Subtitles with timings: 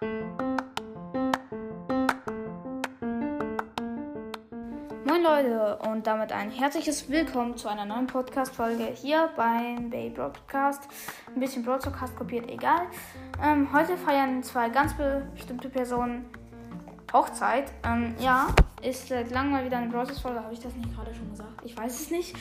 [0.00, 0.12] Moin
[5.22, 10.88] Leute und damit ein herzliches Willkommen zu einer neuen Podcast-Folge hier beim Bay Broadcast.
[11.34, 12.86] Ein bisschen Broadcast kopiert, egal.
[13.44, 14.94] Ähm, heute feiern zwei ganz
[15.34, 16.24] bestimmte Personen
[17.12, 17.70] Hochzeit.
[17.84, 18.46] Ähm, ja,
[18.80, 20.42] ist seit langem mal wieder eine Broadcast-Folge.
[20.42, 21.60] Habe ich das nicht gerade schon gesagt?
[21.62, 22.34] Ich weiß es nicht.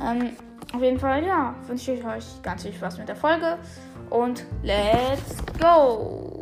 [0.00, 0.34] Ähm,
[0.72, 3.58] auf jeden Fall, ja, wünsche ich euch ganz viel Spaß mit der Folge
[4.08, 6.41] und let's go!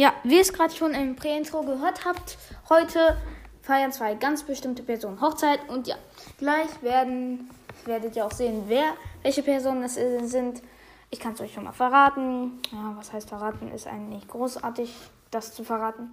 [0.00, 2.38] Ja, wie ihr es gerade schon im Prä-Intro gehört habt,
[2.70, 3.18] heute
[3.60, 5.96] feiern zwei ganz bestimmte Personen Hochzeit und ja,
[6.38, 7.50] gleich werden,
[7.84, 10.62] werdet ihr auch sehen, wer, welche Personen es sind.
[11.10, 12.62] Ich kann es euch schon mal verraten.
[12.72, 13.70] Ja, was heißt verraten?
[13.72, 14.90] Ist eigentlich großartig,
[15.30, 16.10] das zu verraten.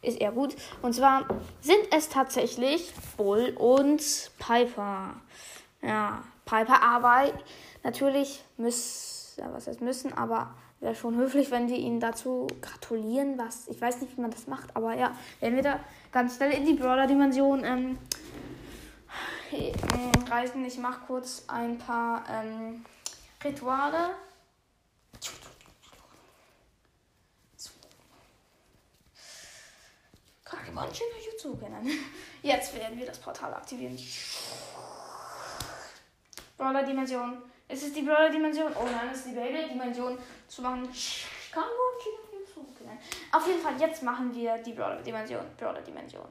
[0.00, 0.56] Ist eher gut.
[0.80, 1.26] Und zwar
[1.60, 5.12] sind es tatsächlich Bull und Piper.
[5.82, 7.34] Ja, Piper, aber
[7.84, 13.68] natürlich müssen, was heißt müssen, aber wäre schon höflich, wenn wir ihnen dazu gratulieren, was,
[13.68, 15.80] ich weiß nicht, wie man das macht, aber ja, werden wir da
[16.12, 17.98] ganz schnell in die Brawler-Dimension ähm,
[20.28, 20.64] reisen.
[20.64, 22.84] Ich mache kurz ein paar ähm,
[23.42, 24.10] Rituale.
[32.42, 33.98] Jetzt werden wir das Portal aktivieren.
[36.56, 37.42] Brawler-Dimension.
[37.68, 38.72] Ist es die Brawler-Dimension?
[38.78, 40.88] Oh nein, es ist die Baby-Dimension zu machen.
[41.52, 41.64] Kann
[42.02, 42.26] kennen.
[43.32, 45.44] Auf jeden Fall, jetzt machen wir die Brawler-Dimension.
[45.58, 46.26] Brawler-Dimension.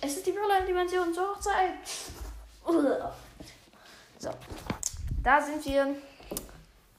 [0.00, 1.74] Es ist die Brawler-Dimension zur Hochzeit.
[4.18, 4.30] So.
[5.22, 5.96] Da sind wir.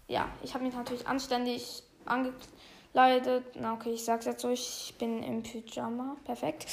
[0.08, 3.46] Ja, ich habe mich natürlich anständig angekleidet.
[3.56, 6.18] Na okay, ich sag's jetzt so, ich bin im Pyjama.
[6.26, 6.68] Perfekt.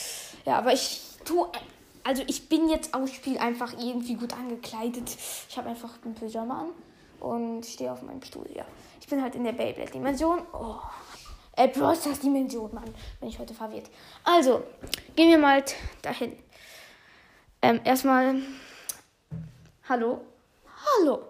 [0.45, 1.51] Ja, aber ich tue.
[2.05, 5.17] Also ich bin jetzt aus Spiel einfach irgendwie gut angekleidet.
[5.49, 6.71] Ich habe einfach ein Pyjama an
[7.21, 8.65] und stehe auf meinem Stuhl, ja.
[9.01, 10.43] Ich bin halt in der Beyblade-Dimension.
[10.53, 10.77] Oh.
[11.57, 12.93] Äh, Brawl Dimension, Mann.
[13.21, 13.91] Bin ich heute verwirrt.
[14.25, 14.63] Also,
[15.15, 15.63] gehen wir mal
[16.01, 16.37] dahin.
[17.61, 18.37] Ähm, erstmal.
[19.89, 20.23] Hallo.
[21.01, 21.23] Hallo.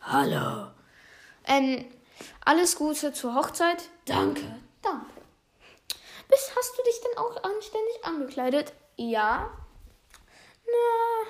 [0.00, 0.68] Hallo.
[1.46, 1.84] Ähm,
[2.44, 3.84] alles Gute zur Hochzeit.
[4.06, 4.42] Danke.
[4.82, 5.06] Danke.
[6.28, 8.72] Bis hast du dich denn auch anständig angekleidet?
[8.96, 9.50] Ja.
[10.66, 11.26] Na,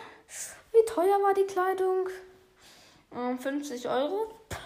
[0.73, 2.09] wie teuer war die Kleidung?
[3.11, 4.35] 50 Euro?
[4.49, 4.59] Pah,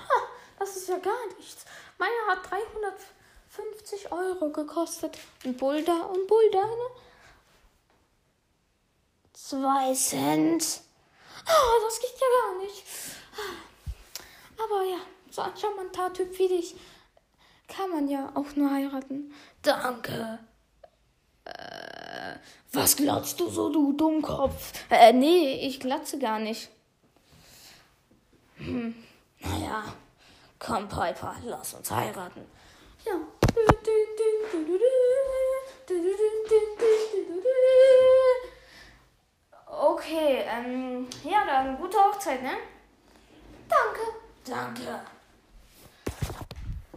[0.59, 1.65] das ist ja gar nichts.
[1.99, 5.19] Meine hat 350 Euro gekostet.
[5.45, 6.91] Und Bulda und Buldane?
[9.33, 10.81] Zwei Cent.
[11.47, 12.85] Oh, das geht ja gar nicht.
[14.59, 14.99] Aber ja,
[15.31, 16.77] so ein charmanter Typ wie dich
[17.69, 19.33] kann man ja auch nur heiraten.
[19.63, 20.39] Danke.
[22.41, 24.73] Äh, was glotzt du so, du Dummkopf?
[24.91, 26.69] Äh, nee, ich glatze gar nicht.
[28.57, 28.95] Hm,
[29.41, 29.85] naja,
[30.59, 32.43] komm, Piper, lass uns heiraten.
[33.05, 33.15] Ja.
[39.67, 42.53] Okay, ähm, ja, dann gute Hochzeit, ne?
[43.69, 44.01] Danke.
[44.45, 45.01] Danke.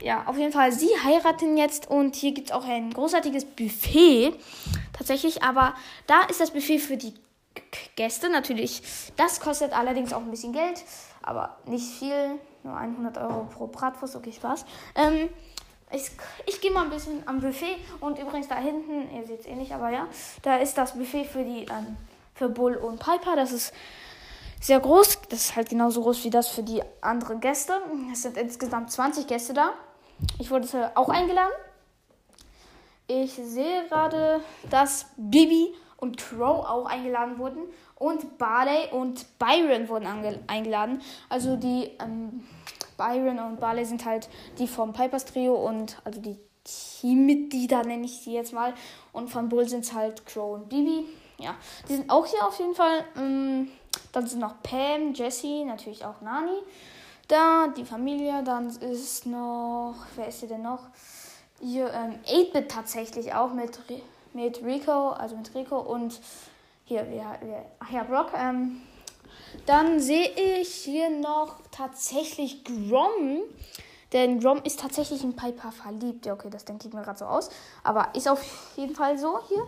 [0.01, 4.33] Ja, auf jeden Fall, sie heiraten jetzt und hier gibt es auch ein großartiges Buffet.
[4.93, 5.73] Tatsächlich, aber
[6.07, 7.13] da ist das Buffet für die
[7.95, 8.81] Gäste natürlich.
[9.17, 10.83] Das kostet allerdings auch ein bisschen Geld,
[11.21, 12.39] aber nicht viel.
[12.63, 14.65] Nur 100 Euro pro Bratwurst, okay, Spaß.
[14.95, 15.27] Ähm,
[15.91, 16.09] ich,
[16.45, 19.55] ich gehe mal ein bisschen am Buffet und übrigens da hinten, ihr seht es eh
[19.55, 20.07] nicht, aber ja,
[20.41, 21.97] da ist das Buffet für die ähm,
[22.35, 23.35] für Bull und Piper.
[23.35, 23.73] Das ist
[24.59, 25.21] sehr groß.
[25.29, 27.73] Das ist halt genauso groß wie das für die anderen Gäste.
[28.11, 29.73] Es sind insgesamt 20 Gäste da.
[30.39, 31.51] Ich wurde auch eingeladen.
[33.07, 37.63] Ich sehe gerade, dass Bibi und Crow auch eingeladen wurden.
[37.95, 40.07] Und Barley und Byron wurden
[40.47, 41.01] eingeladen.
[41.29, 42.45] Also die ähm,
[42.97, 48.19] Byron und Barley sind halt die vom Pipers Trio und also die Teammitglieder nenne ich
[48.19, 48.73] sie jetzt mal.
[49.11, 51.05] Und von Bull sind es halt Crow und Bibi.
[51.37, 51.55] Ja,
[51.87, 53.03] die sind auch hier auf jeden Fall.
[53.17, 53.69] Ähm,
[54.11, 56.57] dann sind noch Pam, Jessie, natürlich auch Nani.
[57.27, 60.81] Da, die Familie, dann ist noch, wer ist hier denn noch?
[61.59, 63.79] Hier, ähm, 8-Bit tatsächlich auch mit,
[64.33, 66.19] mit Rico, also mit Rico und
[66.85, 68.31] hier, wer, ach ja, Brock.
[68.35, 68.81] Ähm,
[69.65, 73.41] dann sehe ich hier noch tatsächlich Grom.
[74.11, 76.25] Denn Grom ist tatsächlich in Piper verliebt.
[76.25, 77.49] Ja, okay, das denke ich mir gerade so aus.
[77.83, 78.43] Aber ist auf
[78.75, 79.65] jeden Fall so hier.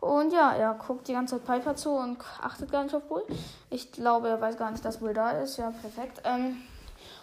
[0.00, 3.24] Und ja, er guckt die ganze Zeit Piper zu und achtet gar nicht auf Bull.
[3.70, 5.56] Ich glaube, er weiß gar nicht, dass Bull da ist.
[5.56, 6.20] Ja, perfekt.
[6.24, 6.62] Ähm,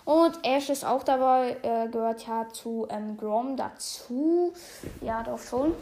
[0.06, 1.58] und Ash ist auch dabei.
[1.64, 4.54] Er gehört ja zu ähm, Grom dazu.
[5.02, 5.74] Ja, doch schon.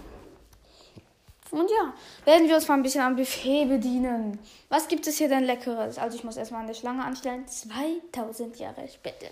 [1.51, 1.93] Und ja,
[2.25, 4.39] werden wir uns mal ein bisschen am Buffet bedienen.
[4.69, 5.99] Was gibt es hier denn Leckeres?
[5.99, 7.47] Also ich muss erstmal der Schlange anstellen.
[7.47, 9.27] 2000 Jahre später.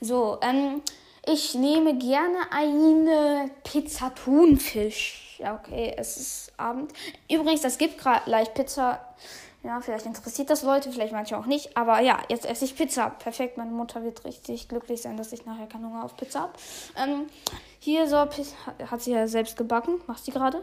[0.00, 0.82] So, ähm,
[1.26, 5.36] ich nehme gerne eine Pizza Thunfisch.
[5.38, 6.92] Ja, okay, es ist Abend.
[7.28, 9.00] Übrigens, es gibt gerade leicht Pizza.
[9.64, 11.74] Ja, vielleicht interessiert das Leute, vielleicht manche auch nicht.
[11.74, 13.08] Aber ja, jetzt esse ich Pizza.
[13.08, 16.52] Perfekt, meine Mutter wird richtig glücklich sein, dass ich nachher keinen Hunger auf Pizza habe.
[16.96, 17.26] Ähm,
[17.78, 20.02] hier so, hat sie ja selbst gebacken.
[20.06, 20.62] Macht sie gerade.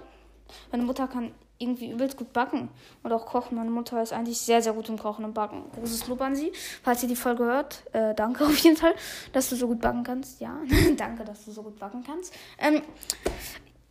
[0.71, 2.69] Meine Mutter kann irgendwie übelst gut backen
[3.01, 3.57] und auch kochen.
[3.57, 5.63] Meine Mutter ist eigentlich sehr, sehr gut im Kochen und Backen.
[5.75, 6.51] Großes Lob an sie.
[6.83, 8.93] Falls ihr die Folge hört, äh, danke auf jeden Fall,
[9.33, 10.41] dass du so gut backen kannst.
[10.41, 10.57] Ja,
[10.97, 12.33] danke, dass du so gut backen kannst.
[12.59, 12.81] Ähm,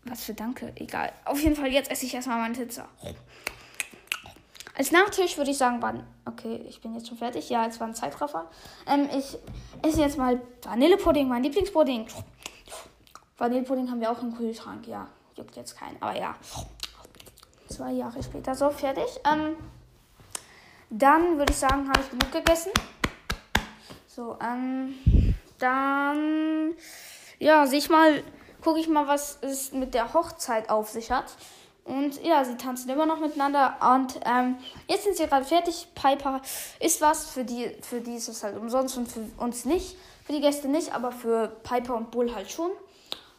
[0.04, 1.12] was für Danke, egal.
[1.24, 2.88] Auf jeden Fall, jetzt esse ich erstmal meine Pizza.
[4.76, 6.06] Als Nachtisch würde ich sagen, wann.
[6.24, 7.48] Okay, ich bin jetzt schon fertig.
[7.50, 8.50] Ja, es war ein Zeitraffer.
[8.86, 9.38] Ähm, ich
[9.82, 12.06] esse jetzt mal Vanillepudding, mein Lieblingspudding.
[13.36, 15.08] Vanillepudding haben wir auch im Kühlschrank, ja
[15.40, 16.00] juckt jetzt keinen.
[16.00, 16.34] Aber ja,
[17.68, 19.20] zwei Jahre später so fertig.
[19.24, 19.56] Ähm,
[20.90, 22.72] dann würde ich sagen, habe ich genug gegessen.
[24.06, 24.94] So, ähm,
[25.58, 26.74] dann,
[27.38, 28.22] ja, sehe ich mal,
[28.62, 31.36] gucke ich mal, was es mit der Hochzeit auf sich hat.
[31.84, 33.76] Und ja, sie tanzen immer noch miteinander.
[33.94, 34.56] Und ähm,
[34.88, 35.88] jetzt sind sie gerade fertig.
[35.94, 36.40] Piper
[36.78, 37.30] ist was.
[37.30, 39.96] Für die, für die ist es halt umsonst und für uns nicht.
[40.24, 42.70] Für die Gäste nicht, aber für Piper und Bull halt schon.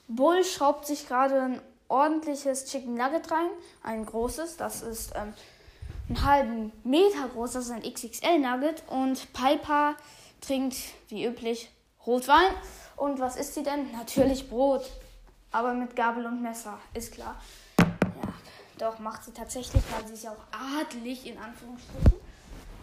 [0.07, 3.49] Bull schraubt sich gerade ein ordentliches Chicken Nugget rein.
[3.83, 5.33] Ein großes, das ist ähm,
[6.09, 8.83] einen halben Meter groß, das ist ein XXL Nugget.
[8.87, 9.95] Und Piper
[10.41, 10.75] trinkt
[11.07, 11.71] wie üblich
[12.05, 12.51] Rotwein.
[12.97, 13.91] Und was isst sie denn?
[13.91, 14.89] Natürlich Brot.
[15.51, 17.35] Aber mit Gabel und Messer, ist klar.
[18.81, 22.13] Doch, macht sie tatsächlich, weil sie ist ja auch adlig, in Anführungsstrichen.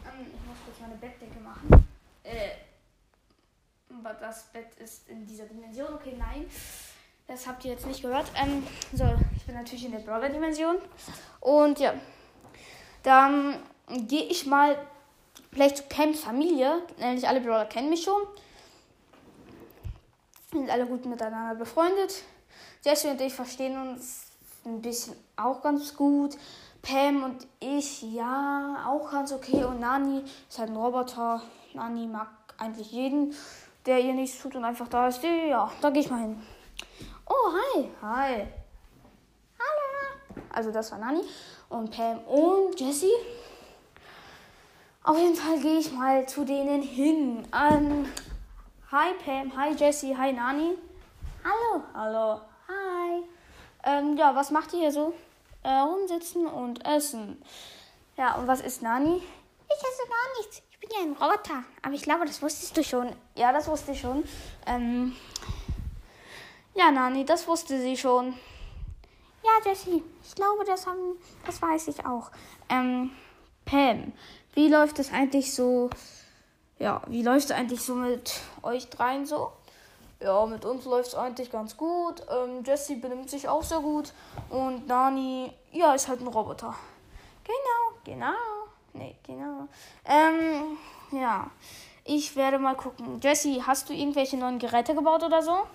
[0.06, 1.89] Ähm, ich muss kurz meine Bettdecke machen.
[2.23, 2.50] Äh,
[3.93, 5.93] aber das Bett ist in dieser Dimension.
[5.95, 6.49] Okay, nein.
[7.27, 8.31] Das habt ihr jetzt nicht gehört.
[8.37, 10.77] Ähm, so, ich bin natürlich in der Brawler-Dimension.
[11.41, 11.95] Und ja,
[13.03, 13.61] dann
[14.06, 14.79] gehe ich mal
[15.51, 16.81] vielleicht zu Pams Familie.
[16.99, 18.23] Nämlich alle Brawler kennen mich schon.
[20.53, 22.23] Sind alle gut miteinander befreundet.
[22.85, 24.28] Jesse und ich verstehen uns
[24.69, 26.37] ein bisschen auch ganz gut.
[26.82, 29.65] Pam und ich, ja, auch ganz okay.
[29.65, 31.43] Und Nani ist halt ein Roboter.
[31.75, 33.35] Nani mag eigentlich jeden,
[33.87, 35.23] der ihr nichts tut und einfach da ist.
[35.23, 36.43] Ja, da gehe ich mal hin.
[37.26, 37.88] Oh, hi.
[38.03, 38.47] Hi.
[39.59, 40.43] Hallo.
[40.50, 41.23] Also das war Nani
[41.69, 43.12] und Pam und Jessie.
[45.03, 47.47] Auf jeden Fall gehe ich mal zu denen hin.
[47.53, 48.06] Um,
[48.91, 50.76] hi Pam, hi Jessie, hi Nani.
[51.44, 51.82] Hallo.
[51.94, 52.41] Hallo.
[53.88, 55.14] Ähm, ja, was macht ihr hier so?
[55.62, 57.43] Äh, rumsitzen und essen.
[58.19, 59.17] Ja, und was ist Nani?
[59.17, 60.62] Ich esse gar nichts.
[60.70, 61.64] Ich bin ja ein Roboter.
[61.81, 63.17] Aber ich glaube, das wusstest du schon.
[63.35, 64.25] Ja, das wusste ich schon.
[64.67, 65.17] Ähm,
[66.75, 68.35] ja, Nani, das wusste sie schon.
[69.43, 72.31] Ja, Jessie, ich glaube, das, haben, das weiß ich auch.
[72.69, 73.11] Ähm,
[73.64, 74.12] Pam,
[74.52, 75.88] wie läuft es eigentlich so?
[76.79, 79.50] Ja, wie läuft es eigentlich so mit euch dreien so?
[80.20, 82.23] Ja, mit uns läuft es eigentlich ganz gut.
[82.29, 84.12] Ähm, Jessie benimmt sich auch sehr gut.
[84.50, 86.75] Und Nani, ja, ist halt ein Roboter.
[87.44, 88.35] Genau, genau.
[88.94, 89.69] Nee, genau.
[90.05, 90.76] Ähm,
[91.12, 91.50] ja.
[92.05, 93.20] Ich werde mal gucken.
[93.23, 95.67] Jessie, hast du irgendwelche neuen Geräte gebaut oder so?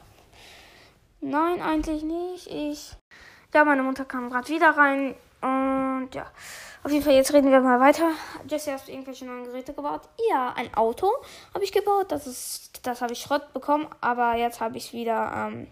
[1.21, 2.47] Nein, eigentlich nicht.
[2.47, 2.91] Ich.
[3.53, 5.15] Ja, meine Mutter kam gerade wieder rein.
[5.41, 6.25] Und ja.
[6.83, 8.09] Auf jeden Fall, jetzt reden wir mal weiter.
[8.45, 10.01] Jesse, hast du irgendwelche neuen Geräte gebaut?
[10.29, 11.09] Ja, ein Auto
[11.53, 12.11] habe ich gebaut.
[12.11, 15.67] Das ist, das habe ich Schrott bekommen, aber jetzt habe ich es wieder ähm,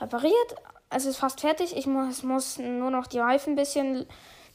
[0.00, 0.54] repariert.
[0.88, 1.76] Es ist fast fertig.
[1.76, 4.06] Ich muss, muss nur noch die Reifen ein bisschen,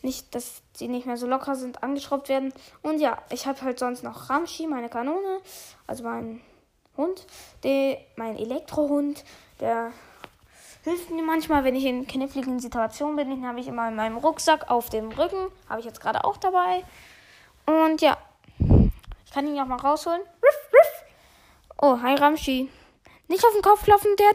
[0.01, 2.51] nicht, dass sie nicht mehr so locker sind, angeschraubt werden.
[2.81, 5.41] Und ja, ich habe halt sonst noch Ramschi, meine Kanone,
[5.85, 6.41] also mein
[6.97, 7.27] Hund,
[7.61, 9.23] der, mein Elektrohund,
[9.59, 9.91] der
[10.83, 13.29] hilft mir manchmal, wenn ich in kniffligen Situationen bin.
[13.29, 15.51] Den habe ich immer in meinem Rucksack auf dem Rücken.
[15.69, 16.83] Habe ich jetzt gerade auch dabei.
[17.65, 18.17] Und ja,
[19.25, 20.21] ich kann ihn auch mal rausholen.
[20.21, 21.03] Riff, riff.
[21.81, 22.69] Oh, hi Ramschi.
[23.27, 24.31] Nicht auf den Kopf klopfen, der.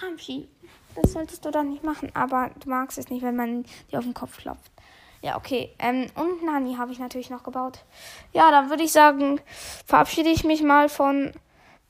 [0.00, 0.48] Ramschi,
[0.94, 4.04] das solltest du doch nicht machen, aber du magst es nicht, wenn man dir auf
[4.04, 4.70] den Kopf klopft.
[5.20, 5.74] Ja, okay.
[5.78, 7.80] Ähm, und Nani habe ich natürlich noch gebaut.
[8.32, 9.40] Ja, dann würde ich sagen,
[9.86, 11.32] verabschiede ich mich mal von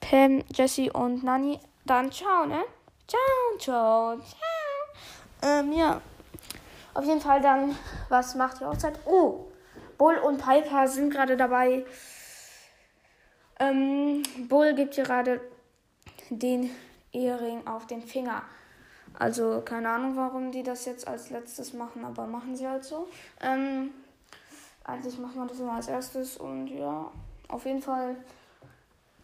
[0.00, 1.61] Pam, Jessie und Nani.
[1.85, 2.64] Dann ciao, ne?
[3.06, 5.50] Ciao, ciao, ciao.
[5.50, 6.00] Ähm, ja.
[6.94, 7.76] Auf jeden Fall dann,
[8.08, 8.99] was macht die Hochzeit?
[9.06, 9.47] Oh,
[9.99, 11.85] Bull und Piper sind gerade dabei.
[13.61, 15.40] Ähm, Bull gibt gerade
[16.30, 16.70] den
[17.12, 18.42] Ehering auf den Finger.
[19.19, 23.09] Also keine Ahnung, warum die das jetzt als letztes machen, aber machen sie halt so.
[23.41, 23.91] Ähm,
[24.85, 27.11] eigentlich macht man das immer als erstes und ja,
[27.49, 28.17] auf jeden Fall,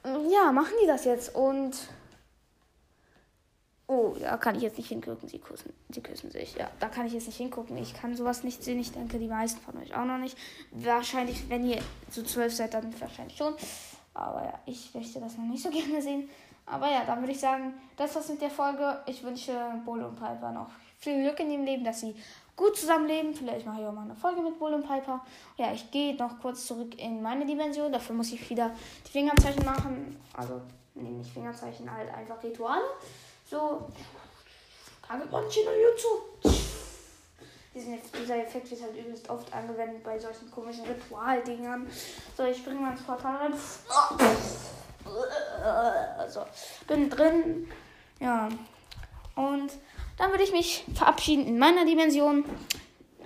[0.05, 1.89] ja, machen die das jetzt und
[3.87, 5.29] Oh, da kann ich jetzt nicht hingucken.
[5.29, 6.55] Sie küssen, sie küssen sich.
[6.55, 7.77] Ja, da kann ich jetzt nicht hingucken.
[7.77, 8.81] Ich kann sowas nicht sehen.
[8.81, 10.39] Ich denke, die meisten von euch auch noch nicht.
[10.71, 13.55] Wahrscheinlich, wenn ihr so zwölf seid, dann wahrscheinlich schon.
[14.15, 16.31] Aber ja, ich möchte das noch nicht so gerne sehen.
[16.67, 19.01] Aber ja, dann würde ich sagen, das war's mit der Folge.
[19.07, 19.53] Ich wünsche
[19.85, 22.17] Bull und Piper noch viel Glück in ihrem Leben, dass sie
[22.57, 23.35] gut zusammenleben.
[23.35, 25.21] Vielleicht mache ich auch mal eine Folge mit Bull und Piper.
[25.57, 27.93] Ja, ich gehe noch kurz zurück in meine Dimension.
[27.93, 28.71] Dafür muss ich wieder
[29.07, 30.17] die Fingerzeichen machen.
[30.33, 30.61] Also,
[30.95, 32.85] nee, nicht Fingerzeichen, halt einfach Rituale.
[33.45, 33.87] So,
[35.07, 36.53] Tagebandchen und Jutsu.
[37.75, 41.87] dieser Effekt wird halt übelst oft angewendet bei solchen komischen Ritualdingern.
[42.37, 43.55] So, ich bringe mal ins Portal rein.
[46.37, 46.47] Also,
[46.89, 47.69] bin drin.
[48.21, 48.49] Ja.
[49.37, 49.71] Und
[50.17, 52.45] dann würde ich mich verabschieden in meiner Dimension.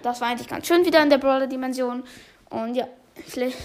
[0.03, 2.05] Das war eigentlich ganz schön wieder in der Brawler-Dimension.
[2.51, 2.87] Und ja,
[3.27, 3.59] vielleicht.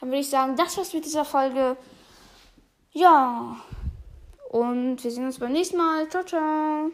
[0.00, 1.76] Dann würde ich sagen, das war's mit dieser Folge.
[2.92, 3.56] Ja.
[4.50, 6.08] Und wir sehen uns beim nächsten Mal.
[6.08, 6.90] Ciao, ciao.